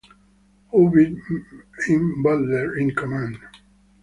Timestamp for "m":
1.91-2.23